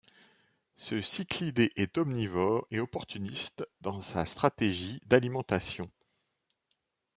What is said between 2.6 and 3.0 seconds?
et